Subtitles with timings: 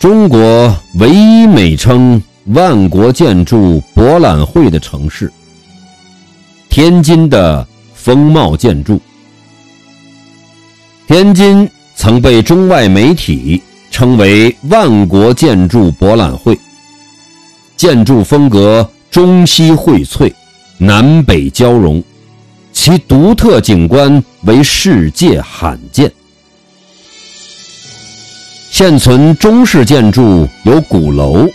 [0.00, 2.22] 中国唯一美称
[2.54, 5.30] 万国建筑博览会的城市——
[6.70, 8.98] 天津的风貌建筑。
[11.06, 16.58] 天津曾被中外媒体称为“万国建筑博览会”，
[17.76, 20.32] 建筑风格中西荟萃，
[20.78, 22.02] 南北交融，
[22.72, 26.10] 其独特景观为世界罕见。
[28.80, 31.46] 现存中式建筑有鼓楼、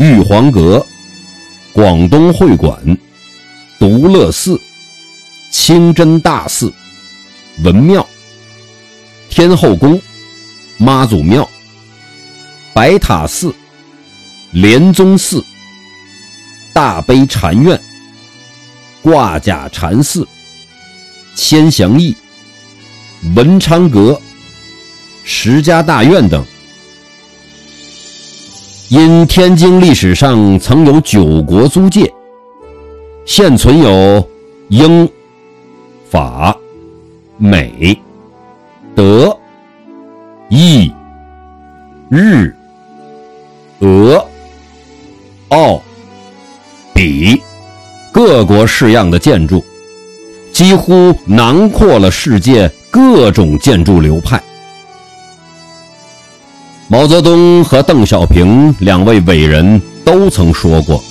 [0.00, 0.84] 玉皇阁、
[1.72, 2.76] 广东会馆、
[3.78, 4.60] 独乐寺、
[5.52, 6.72] 清真大寺、
[7.62, 8.04] 文庙、
[9.30, 10.02] 天后宫、
[10.76, 11.48] 妈祖庙、
[12.72, 13.54] 白塔寺、
[14.50, 15.40] 莲宗寺、
[16.72, 17.80] 大悲禅院、
[19.02, 20.26] 挂甲禅寺、
[21.36, 22.12] 千祥驿、
[23.36, 24.20] 文昌阁。
[25.46, 26.42] 石家大院等，
[28.88, 32.10] 因天津历史上曾有九国租界，
[33.26, 34.26] 现存有
[34.68, 35.06] 英、
[36.10, 36.56] 法、
[37.36, 37.94] 美、
[38.94, 39.36] 德、
[40.48, 40.90] 意、
[42.08, 42.50] 日、
[43.80, 44.26] 俄、
[45.48, 45.78] 奥、
[46.94, 47.38] 比
[48.10, 49.62] 各国式样的建筑，
[50.54, 54.42] 几乎囊括了世界各种建筑流派。
[56.94, 61.02] 毛泽东和邓小平两位伟人都曾说过：“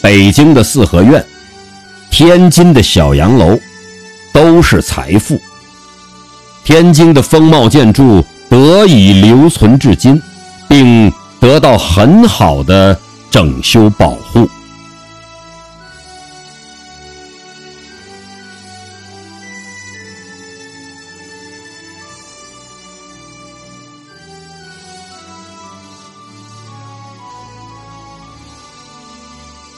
[0.00, 1.26] 北京的四合院，
[2.12, 3.58] 天津的小洋楼，
[4.32, 5.36] 都是财富。
[6.62, 10.22] 天津的风貌建筑得以留存至今，
[10.68, 12.96] 并得到很好的
[13.32, 14.48] 整修保护。”